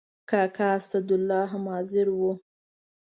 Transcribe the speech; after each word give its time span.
کاکا 0.29 0.67
اسدالله 0.79 1.41
هم 1.51 1.63
حاضر 1.73 2.07
و. 2.19 2.21